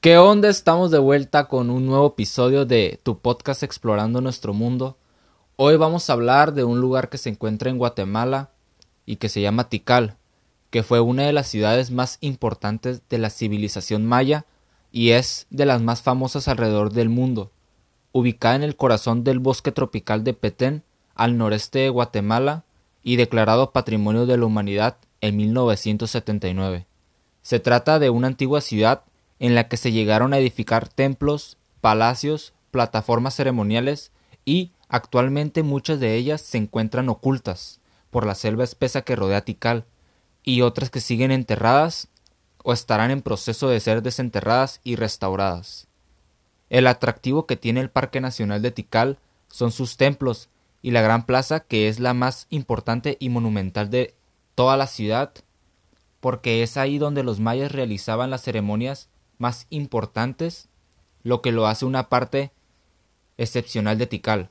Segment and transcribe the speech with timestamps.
[0.00, 0.48] ¿Qué onda?
[0.48, 4.96] Estamos de vuelta con un nuevo episodio de tu podcast Explorando nuestro mundo.
[5.56, 8.52] Hoy vamos a hablar de un lugar que se encuentra en Guatemala
[9.06, 10.16] y que se llama Tikal,
[10.70, 14.46] que fue una de las ciudades más importantes de la civilización maya
[14.92, 17.50] y es de las más famosas alrededor del mundo.
[18.12, 20.84] Ubicada en el corazón del bosque tropical de Petén,
[21.16, 22.62] al noreste de Guatemala,
[23.02, 26.86] y declarado Patrimonio de la Humanidad en 1979.
[27.42, 29.02] Se trata de una antigua ciudad
[29.38, 34.12] en la que se llegaron a edificar templos, palacios, plataformas ceremoniales
[34.44, 39.84] y actualmente muchas de ellas se encuentran ocultas por la selva espesa que rodea Tikal
[40.42, 42.08] y otras que siguen enterradas
[42.64, 45.86] o estarán en proceso de ser desenterradas y restauradas.
[46.70, 49.18] El atractivo que tiene el Parque Nacional de Tikal
[49.48, 50.48] son sus templos
[50.82, 54.14] y la gran plaza que es la más importante y monumental de
[54.54, 55.32] toda la ciudad,
[56.20, 60.68] porque es ahí donde los mayas realizaban las ceremonias más importantes,
[61.22, 62.52] lo que lo hace una parte
[63.36, 64.50] excepcional de Tikal.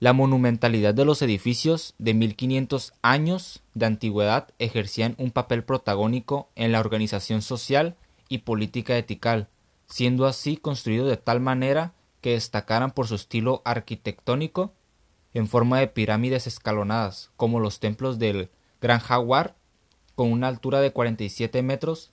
[0.00, 6.72] La monumentalidad de los edificios de 1500 años de antigüedad ejercían un papel protagónico en
[6.72, 7.96] la organización social
[8.28, 9.48] y política de Tikal,
[9.86, 14.72] siendo así construido de tal manera que destacaran por su estilo arquitectónico
[15.34, 19.56] en forma de pirámides escalonadas, como los templos del Gran Jaguar,
[20.14, 22.12] con una altura de 47 metros,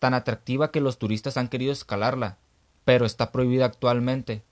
[0.00, 2.38] tan atractiva que los turistas han querido escalarla,
[2.84, 4.42] pero está prohibida actualmente.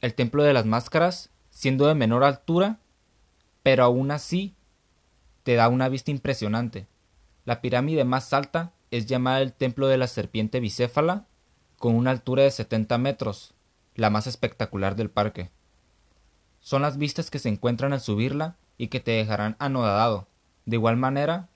[0.00, 2.78] El Templo de las Máscaras, siendo de menor altura,
[3.62, 4.54] pero aún así
[5.42, 6.86] te da una vista impresionante.
[7.44, 11.26] La pirámide más alta es llamada el Templo de la Serpiente Bicéfala,
[11.76, 13.54] con una altura de 70 metros,
[13.94, 15.50] la más espectacular del parque.
[16.60, 20.28] Son las vistas que se encuentran al subirla y que te dejarán anodado.
[20.66, 21.48] De igual manera,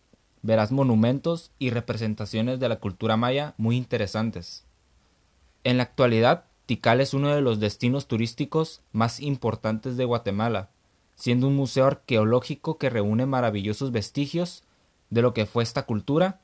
[0.43, 4.65] verás monumentos y representaciones de la cultura maya muy interesantes.
[5.65, 10.70] En la actualidad, Tikal es uno de los destinos turísticos más importantes de Guatemala,
[11.15, 14.64] siendo un museo arqueológico que reúne maravillosos vestigios
[15.11, 16.41] de lo que fue esta cultura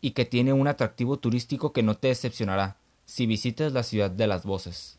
[0.00, 4.26] y que tiene un atractivo turístico que no te decepcionará si visitas la ciudad de
[4.26, 4.98] las voces.